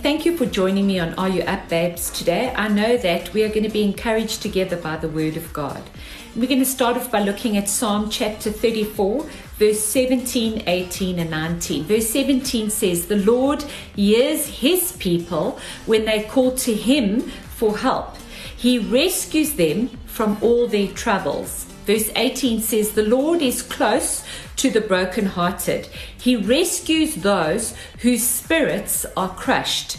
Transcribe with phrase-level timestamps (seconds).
[0.00, 2.54] thank you for joining me on Are You Up Babes today.
[2.54, 5.82] I know that we are going to be encouraged together by the Word of God.
[6.36, 9.24] We're going to start off by looking at Psalm chapter 34,
[9.58, 11.86] verse 17, 18, and 19.
[11.86, 13.64] Verse 17 says, The Lord
[13.96, 17.22] hears his people when they call to him
[17.56, 18.14] for help.
[18.56, 21.66] He rescues them from all their troubles.
[21.90, 24.22] Verse 18 says, The Lord is close
[24.54, 25.88] to the brokenhearted.
[26.16, 29.98] He rescues those whose spirits are crushed.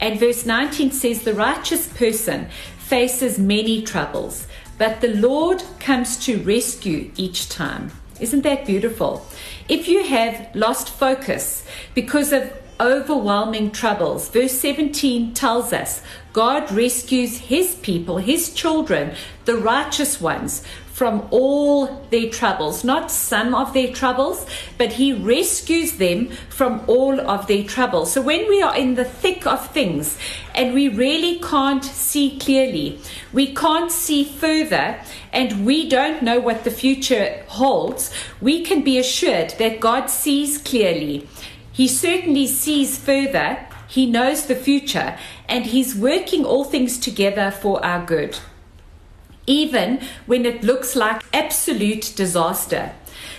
[0.00, 2.48] And verse 19 says, The righteous person
[2.78, 4.46] faces many troubles,
[4.78, 7.90] but the Lord comes to rescue each time.
[8.18, 9.26] Isn't that beautiful?
[9.68, 14.28] If you have lost focus because of overwhelming troubles.
[14.28, 19.14] Verse 17 tells us God rescues his people, his children,
[19.46, 20.62] the righteous ones,
[20.96, 24.46] from all their troubles, not some of their troubles,
[24.78, 28.12] but He rescues them from all of their troubles.
[28.12, 30.16] So when we are in the thick of things
[30.54, 32.98] and we really can't see clearly,
[33.30, 34.98] we can't see further,
[35.34, 40.56] and we don't know what the future holds, we can be assured that God sees
[40.56, 41.28] clearly.
[41.70, 47.84] He certainly sees further, He knows the future, and He's working all things together for
[47.84, 48.38] our good
[49.46, 52.92] even when it looks like absolute disaster.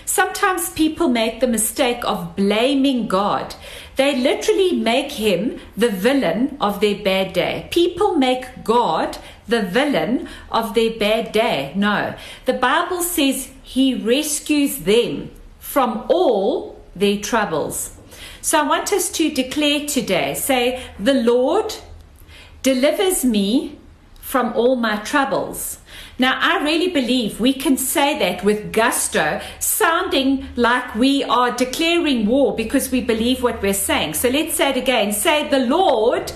[0.05, 3.55] Sometimes people make the mistake of blaming God.
[3.97, 7.67] They literally make him the villain of their bad day.
[7.71, 9.17] People make God
[9.47, 11.73] the villain of their bad day.
[11.75, 12.15] No,
[12.45, 15.29] the Bible says he rescues them
[15.59, 17.97] from all their troubles.
[18.41, 21.75] So I want us to declare today say, The Lord
[22.63, 23.77] delivers me
[24.21, 25.79] from all my troubles.
[26.19, 32.25] Now, I really believe we can say that with gusto, sounding like we are declaring
[32.25, 34.15] war because we believe what we're saying.
[34.15, 35.11] So let's say it again.
[35.13, 36.31] Say, The Lord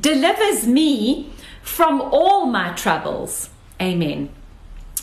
[0.00, 1.30] delivers me
[1.62, 3.50] from all my troubles.
[3.80, 4.30] Amen.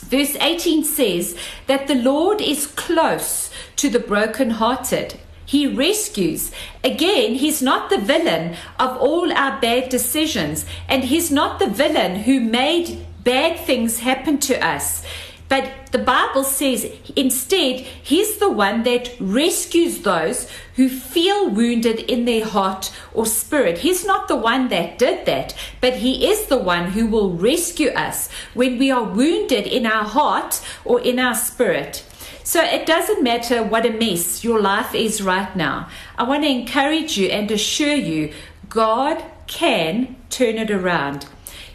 [0.00, 1.36] Verse 18 says
[1.68, 5.18] that the Lord is close to the brokenhearted.
[5.44, 6.50] He rescues.
[6.82, 12.16] Again, he's not the villain of all our bad decisions, and he's not the villain
[12.24, 15.02] who made bad things happen to us.
[15.48, 22.24] But the Bible says instead, He's the one that rescues those who feel wounded in
[22.24, 23.78] their heart or spirit.
[23.78, 27.90] He's not the one that did that, but He is the one who will rescue
[27.90, 32.04] us when we are wounded in our heart or in our spirit.
[32.42, 35.88] So it doesn't matter what a mess your life is right now.
[36.16, 38.32] I want to encourage you and assure you
[38.68, 41.26] God can turn it around.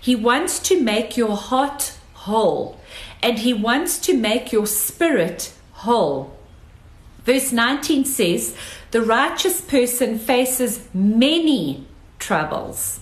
[0.02, 2.80] He wants to make your heart whole
[3.22, 6.36] and He wants to make your spirit whole.
[7.24, 8.56] Verse 19 says,
[8.90, 11.86] The righteous person faces many
[12.18, 13.00] troubles.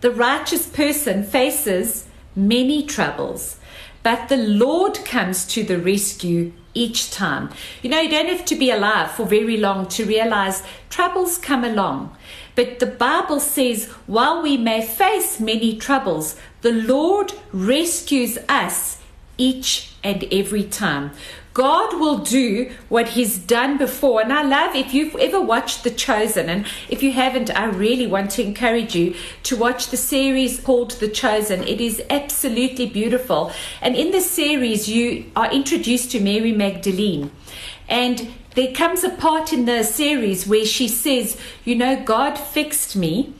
[0.00, 3.58] The righteous person faces many troubles,
[4.02, 7.50] but the Lord comes to the rescue each time.
[7.82, 11.64] You know, you don't have to be alive for very long to realize troubles come
[11.64, 12.16] along.
[12.60, 18.98] But the Bible says, while we may face many troubles, the Lord rescues us
[19.38, 21.12] each and every time.
[21.54, 24.20] God will do what He's done before.
[24.20, 28.06] And I love if you've ever watched The Chosen, and if you haven't, I really
[28.06, 31.66] want to encourage you to watch the series called The Chosen.
[31.66, 33.52] It is absolutely beautiful.
[33.80, 37.30] And in the series, you are introduced to Mary Magdalene.
[37.88, 42.96] And there comes a part in the series where she says, You know, God fixed
[42.96, 43.34] me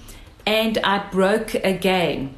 [0.47, 2.35] and I broke again.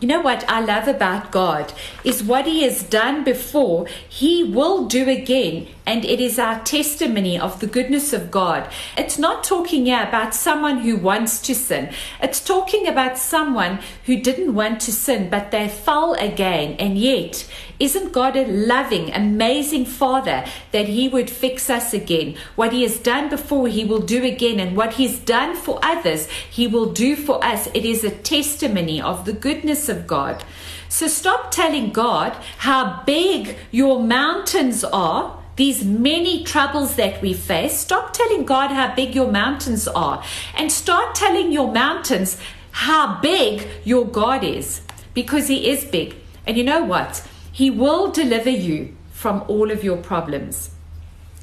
[0.00, 4.86] You know what I love about God is what He has done before, He will
[4.86, 5.68] do again.
[5.86, 8.68] And it is our testimony of the goodness of God.
[8.98, 11.90] It's not talking here about someone who wants to sin.
[12.20, 16.74] It's talking about someone who didn't want to sin, but they fell again.
[16.78, 17.48] And yet,
[17.78, 22.36] isn't God a loving, amazing Father that He would fix us again?
[22.56, 24.60] What He has done before, He will do again.
[24.60, 27.68] And what He's done for others, He will do for us.
[27.74, 30.44] It is a testimony of the goodness of God.
[30.88, 37.78] So stop telling God how big your mountains are these many troubles that we face,
[37.78, 40.22] stop telling God how big your mountains are
[40.56, 42.38] and start telling your mountains
[42.72, 44.80] how big your God is
[45.14, 46.16] because He is big.
[46.46, 47.26] And you know what?
[47.54, 50.70] He will deliver you from all of your problems.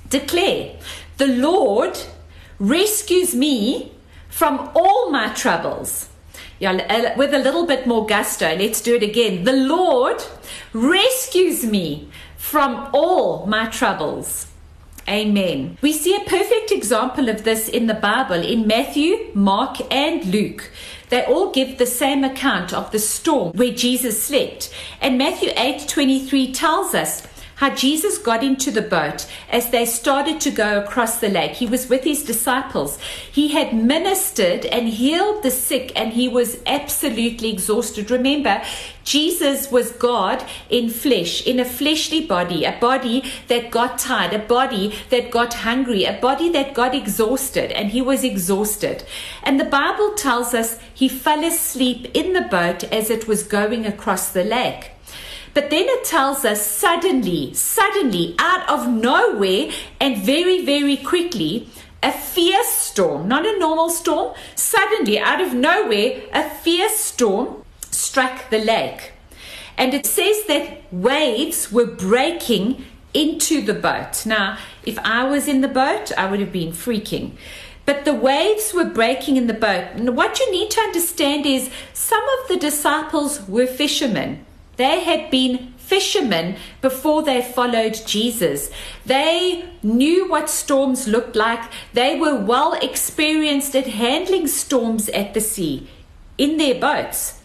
[0.09, 0.75] Declare,
[1.15, 1.97] the Lord
[2.59, 3.93] rescues me
[4.27, 6.09] from all my troubles.
[6.59, 9.45] Yeah, with a little bit more gusto, let's do it again.
[9.45, 10.21] The Lord
[10.73, 14.47] rescues me from all my troubles.
[15.07, 15.77] Amen.
[15.81, 20.71] We see a perfect example of this in the Bible in Matthew, Mark, and Luke.
[21.11, 24.73] They all give the same account of the storm where Jesus slept.
[25.01, 27.27] And Matthew 8 23 tells us
[27.61, 31.51] how Jesus got into the boat as they started to go across the lake.
[31.51, 32.97] He was with his disciples.
[33.31, 38.09] He had ministered and healed the sick, and he was absolutely exhausted.
[38.09, 38.63] Remember,
[39.03, 44.39] Jesus was God in flesh, in a fleshly body, a body that got tired, a
[44.39, 49.03] body that got hungry, a body that got exhausted, and he was exhausted.
[49.43, 53.85] And the Bible tells us he fell asleep in the boat as it was going
[53.85, 54.93] across the lake.
[55.53, 61.67] But then it tells us suddenly, suddenly, out of nowhere, and very, very quickly,
[62.01, 68.49] a fierce storm, not a normal storm, suddenly, out of nowhere, a fierce storm struck
[68.49, 69.11] the lake.
[69.77, 74.25] And it says that waves were breaking into the boat.
[74.25, 77.31] Now, if I was in the boat, I would have been freaking.
[77.85, 79.87] But the waves were breaking in the boat.
[79.95, 84.45] And what you need to understand is some of the disciples were fishermen.
[84.77, 88.71] They had been fishermen before they followed Jesus.
[89.05, 91.69] They knew what storms looked like.
[91.93, 95.89] They were well experienced at handling storms at the sea
[96.37, 97.41] in their boats.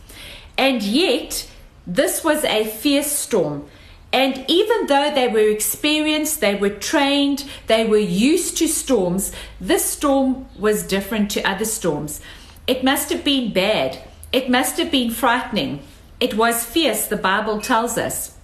[0.56, 1.50] And yet,
[1.87, 3.67] this was a fierce storm.
[4.12, 9.84] And even though they were experienced, they were trained, they were used to storms, this
[9.84, 12.20] storm was different to other storms.
[12.67, 13.99] It must have been bad.
[14.32, 15.82] It must have been frightening.
[16.19, 18.36] It was fierce, the Bible tells us.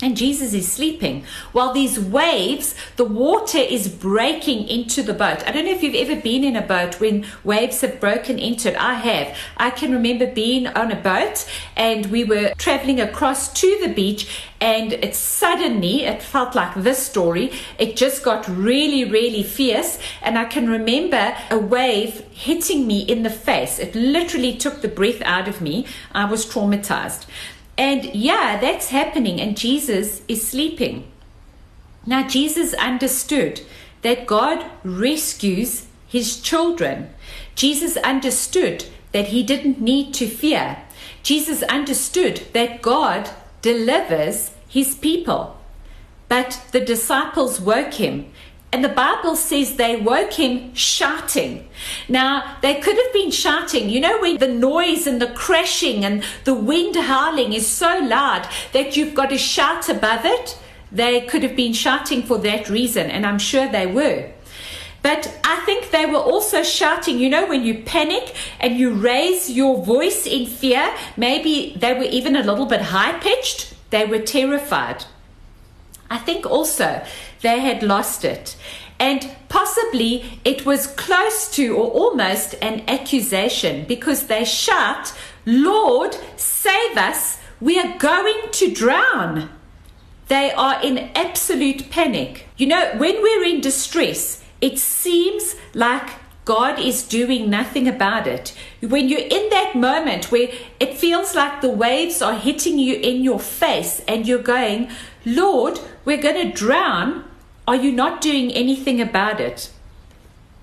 [0.00, 5.44] And Jesus is sleeping while these waves, the water is breaking into the boat.
[5.44, 8.70] I don't know if you've ever been in a boat when waves have broken into
[8.70, 8.80] it.
[8.80, 9.36] I have.
[9.56, 14.44] I can remember being on a boat and we were traveling across to the beach
[14.60, 19.98] and it suddenly, it felt like this story, it just got really, really fierce.
[20.22, 23.80] And I can remember a wave hitting me in the face.
[23.80, 25.86] It literally took the breath out of me.
[26.12, 27.26] I was traumatized.
[27.78, 31.10] And yeah, that's happening, and Jesus is sleeping.
[32.04, 33.60] Now, Jesus understood
[34.02, 37.10] that God rescues his children.
[37.54, 40.78] Jesus understood that he didn't need to fear.
[41.22, 43.30] Jesus understood that God
[43.62, 45.56] delivers his people.
[46.28, 48.32] But the disciples woke him
[48.70, 51.68] and the Bible says they woke him shouting.
[52.08, 56.22] Now, they could have been shouting, you know, when the noise and the crashing and
[56.44, 60.58] the wind howling is so loud that you've got to shout above it.
[60.92, 64.30] They could have been shouting for that reason, and I'm sure they were.
[65.00, 69.50] But I think they were also shouting, you know, when you panic and you raise
[69.50, 73.74] your voice in fear, maybe they were even a little bit high pitched.
[73.90, 75.04] They were terrified.
[76.10, 77.04] I think also
[77.42, 78.56] they had lost it.
[78.98, 85.12] And possibly it was close to or almost an accusation because they shout,
[85.46, 89.50] Lord, save us, we are going to drown.
[90.28, 92.48] They are in absolute panic.
[92.56, 96.10] You know, when we're in distress, it seems like
[96.44, 98.54] God is doing nothing about it.
[98.80, 100.48] When you're in that moment where
[100.80, 104.90] it feels like the waves are hitting you in your face and you're going,
[105.26, 107.27] Lord, we're going to drown,
[107.68, 109.70] are you not doing anything about it?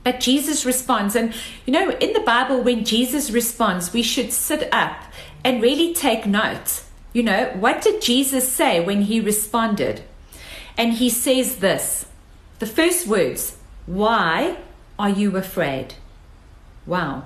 [0.03, 1.35] But Jesus responds, and
[1.65, 5.03] you know, in the Bible, when Jesus responds, we should sit up
[5.43, 6.81] and really take note.
[7.13, 10.01] You know, what did Jesus say when he responded?
[10.77, 12.07] And he says this
[12.57, 14.57] the first words, Why
[14.97, 15.93] are you afraid?
[16.87, 17.25] Wow.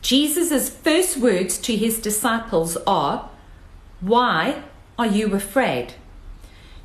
[0.00, 3.28] Jesus' first words to his disciples are,
[4.00, 4.62] Why
[4.98, 5.94] are you afraid?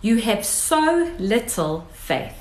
[0.01, 2.33] You have so little faith.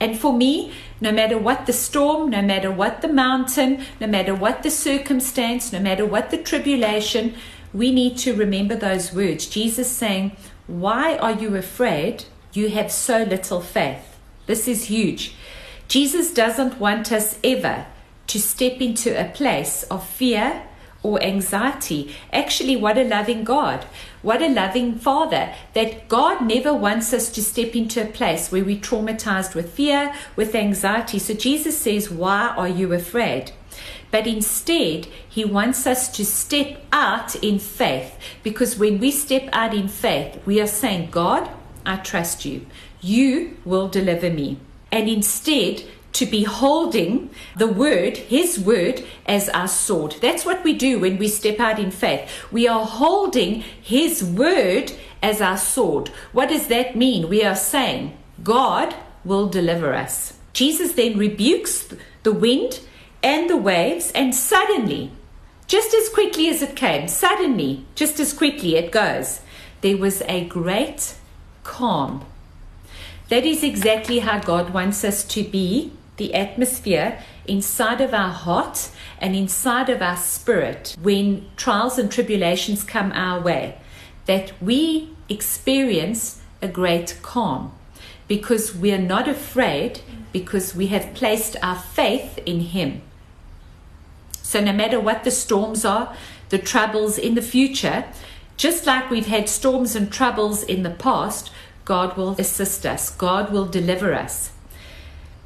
[0.00, 4.34] And for me, no matter what the storm, no matter what the mountain, no matter
[4.34, 7.34] what the circumstance, no matter what the tribulation,
[7.72, 9.46] we need to remember those words.
[9.46, 10.36] Jesus saying,
[10.66, 12.24] Why are you afraid?
[12.52, 14.18] You have so little faith.
[14.46, 15.34] This is huge.
[15.86, 17.86] Jesus doesn't want us ever
[18.26, 20.62] to step into a place of fear
[21.02, 22.14] or anxiety.
[22.32, 23.86] Actually, what a loving God.
[24.22, 28.64] What a loving Father that God never wants us to step into a place where
[28.64, 31.18] we're traumatized with fear, with anxiety.
[31.18, 33.52] So Jesus says, Why are you afraid?
[34.10, 39.72] But instead, he wants us to step out in faith because when we step out
[39.72, 41.48] in faith, we are saying, God,
[41.86, 42.66] I trust you.
[43.00, 44.58] You will deliver me.
[44.92, 50.16] And instead, to be holding the word, his word, as our sword.
[50.20, 52.28] That's what we do when we step out in faith.
[52.50, 56.08] We are holding his word as our sword.
[56.32, 57.28] What does that mean?
[57.28, 60.34] We are saying, God will deliver us.
[60.52, 61.88] Jesus then rebukes
[62.22, 62.80] the wind
[63.22, 65.12] and the waves, and suddenly,
[65.66, 69.40] just as quickly as it came, suddenly, just as quickly it goes,
[69.82, 71.14] there was a great
[71.62, 72.24] calm.
[73.28, 78.90] That is exactly how God wants us to be the atmosphere inside of our heart
[79.18, 83.78] and inside of our spirit when trials and tribulations come our way,
[84.26, 87.72] that we experience a great calm
[88.28, 90.00] because we are not afraid
[90.30, 93.00] because we have placed our faith in Him.
[94.42, 96.14] So, no matter what the storms are,
[96.50, 98.04] the troubles in the future,
[98.58, 101.50] just like we've had storms and troubles in the past,
[101.86, 104.52] God will assist us, God will deliver us.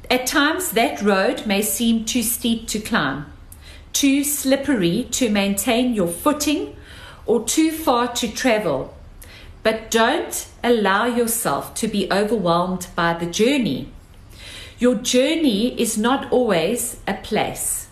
[0.09, 3.25] At times, that road may seem too steep to climb,
[3.91, 6.75] too slippery to maintain your footing,
[7.25, 8.93] or too far to travel.
[9.63, 13.89] But don't allow yourself to be overwhelmed by the journey.
[14.77, 17.87] Your journey is not always a place.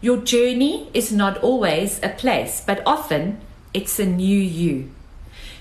[0.00, 3.40] Your journey is not always a place, but often
[3.72, 4.90] it's a new you.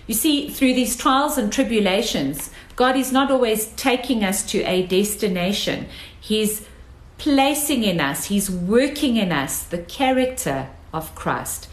[0.08, 4.86] You see, through these trials and tribulations, God is not always taking us to a
[4.86, 5.88] destination.
[6.20, 6.68] He's
[7.18, 11.68] placing in us, He's working in us the character of Christ,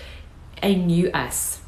[0.62, 1.60] a new us.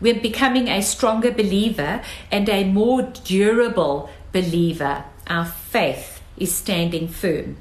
[0.00, 5.04] We're becoming a stronger believer and a more durable believer.
[5.26, 7.56] Our faith is standing firm.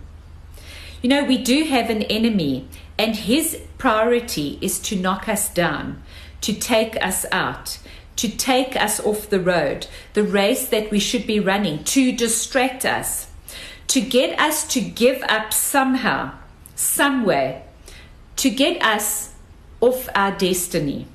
[1.02, 6.02] You know, we do have an enemy, and his priority is to knock us down,
[6.42, 7.78] to take us out,
[8.16, 12.86] to take us off the road, the race that we should be running, to distract
[12.86, 13.28] us,
[13.88, 16.32] to get us to give up somehow,
[16.76, 17.64] some way,
[18.36, 19.34] to get us
[19.82, 21.08] off our destiny.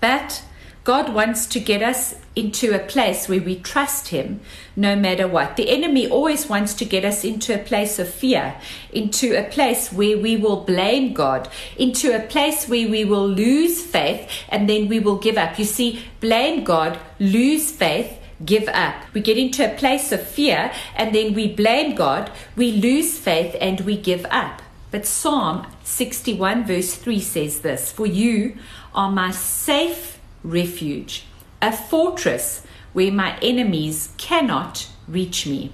[0.00, 0.42] But
[0.84, 4.40] God wants to get us into a place where we trust Him
[4.76, 5.56] no matter what.
[5.56, 8.54] The enemy always wants to get us into a place of fear,
[8.92, 13.82] into a place where we will blame God, into a place where we will lose
[13.82, 15.58] faith and then we will give up.
[15.58, 18.94] You see, blame God, lose faith, give up.
[19.12, 23.56] We get into a place of fear and then we blame God, we lose faith
[23.60, 24.62] and we give up.
[24.90, 28.56] But Psalm 61, verse 3 says this For you
[28.94, 31.26] are my safe refuge,
[31.60, 32.62] a fortress
[32.92, 35.72] where my enemies cannot reach me.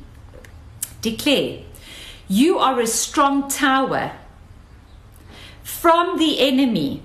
[1.01, 1.61] Declare,
[2.29, 4.13] You are a strong tower
[5.63, 7.03] from the enemy.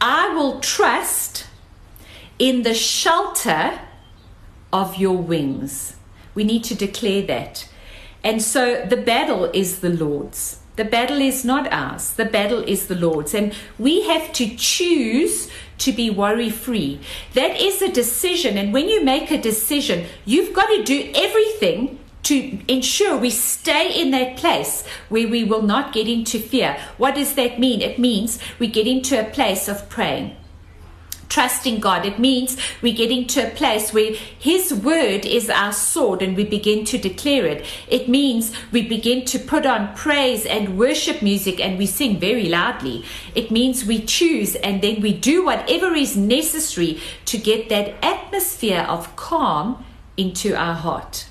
[0.00, 1.46] I will trust
[2.38, 3.80] in the shelter
[4.72, 5.96] of your wings.
[6.34, 7.68] We need to declare that.
[8.24, 10.58] And so the battle is the Lord's.
[10.76, 13.34] The battle is not ours, the battle is the Lord's.
[13.34, 17.00] And we have to choose to be worry free.
[17.34, 18.56] That is a decision.
[18.56, 24.00] And when you make a decision, you've got to do everything to ensure we stay
[24.00, 26.78] in that place where we will not get into fear.
[26.96, 27.80] What does that mean?
[27.80, 30.36] It means we get into a place of praying
[31.32, 32.04] trusting God.
[32.04, 36.44] It means we get into a place where His word is our sword and we
[36.44, 37.64] begin to declare it.
[37.88, 42.50] It means we begin to put on praise and worship music and we sing very
[42.50, 43.04] loudly.
[43.34, 48.84] It means we choose and then we do whatever is necessary to get that atmosphere
[48.86, 49.84] of calm
[50.18, 51.26] into our heart.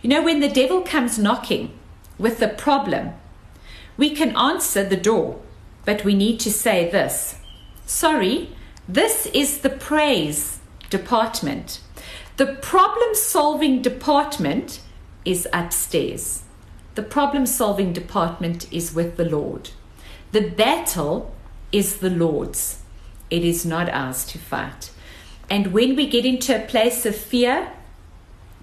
[0.00, 1.72] You know, when the devil comes knocking
[2.18, 3.12] with the problem,
[3.98, 5.40] we can answer the door,
[5.84, 7.38] but we need to say this
[7.84, 8.55] Sorry,
[8.88, 10.58] this is the praise
[10.90, 11.80] department.
[12.36, 14.80] The problem solving department
[15.24, 16.42] is upstairs.
[16.94, 19.70] The problem solving department is with the Lord.
[20.32, 21.34] The battle
[21.72, 22.82] is the Lord's.
[23.28, 24.90] It is not ours to fight.
[25.50, 27.72] And when we get into a place of fear,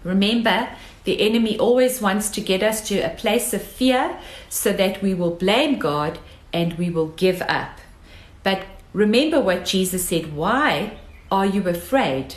[0.03, 0.69] remember
[1.03, 4.17] the enemy always wants to get us to a place of fear
[4.49, 6.19] so that we will blame God
[6.53, 7.79] and we will give up.
[8.43, 10.97] But Remember what Jesus said Why
[11.31, 12.35] are you afraid?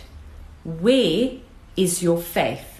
[0.65, 1.33] Where
[1.77, 2.77] is your faith?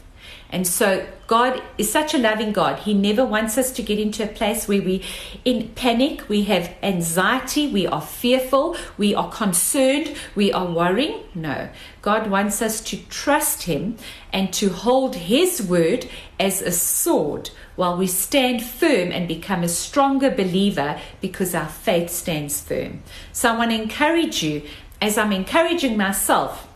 [0.49, 2.81] And so God is such a loving God.
[2.81, 5.03] He never wants us to get into a place where we
[5.45, 11.21] in panic, we have anxiety, we are fearful, we are concerned, we are worrying.
[11.35, 11.69] No.
[12.01, 13.97] God wants us to trust him
[14.33, 19.69] and to hold his word as a sword while we stand firm and become a
[19.69, 23.03] stronger believer because our faith stands firm.
[23.33, 24.63] So I want to encourage you
[25.01, 26.67] as I'm encouraging myself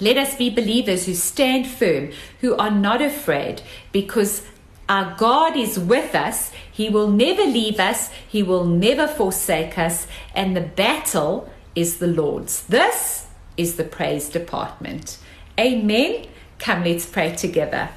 [0.00, 2.10] let us be believers who stand firm,
[2.40, 4.46] who are not afraid, because
[4.88, 6.52] our God is with us.
[6.70, 12.06] He will never leave us, He will never forsake us, and the battle is the
[12.06, 12.62] Lord's.
[12.66, 15.18] This is the praise department.
[15.58, 16.26] Amen.
[16.60, 17.90] Come, let's pray together.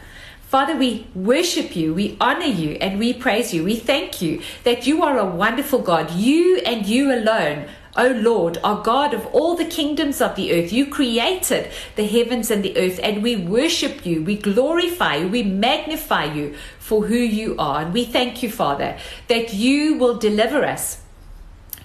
[0.52, 3.64] Father, we worship you, we honor you, and we praise you.
[3.64, 6.12] We thank you that you are a wonderful God.
[6.12, 10.72] You and you alone O Lord, are God of all the kingdoms of the earth.
[10.72, 15.44] You created the heavens and the earth, and we worship you, we glorify you, we
[15.44, 17.82] magnify you for who you are.
[17.82, 21.01] And we thank you, Father, that you will deliver us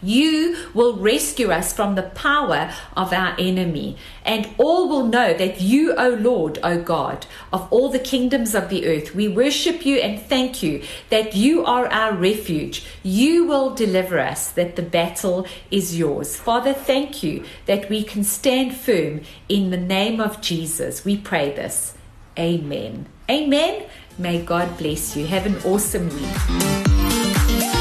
[0.03, 5.61] you will rescue us from the power of our enemy, and all will know that
[5.61, 9.97] you, O Lord, O God, of all the kingdoms of the earth, we worship you
[9.99, 12.85] and thank you that you are our refuge.
[13.03, 16.37] You will deliver us, that the battle is yours.
[16.37, 21.05] Father, thank you that we can stand firm in the name of Jesus.
[21.05, 21.95] We pray this.
[22.39, 23.07] Amen.
[23.31, 23.87] Amen.
[24.19, 25.27] May God bless you.
[25.27, 27.76] Have an awesome week.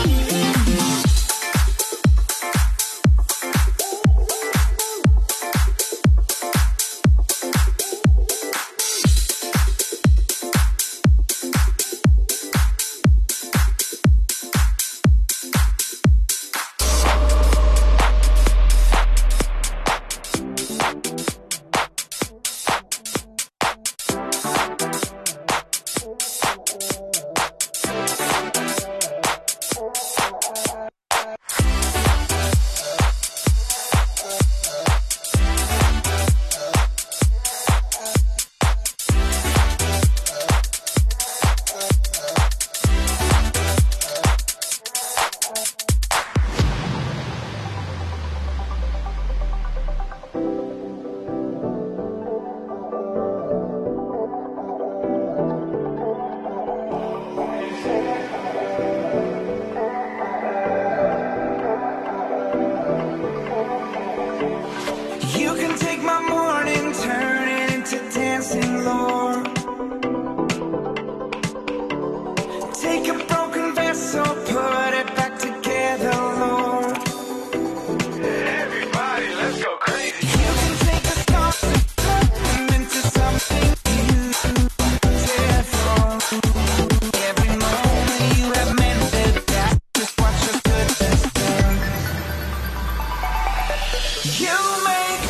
[94.27, 95.25] Things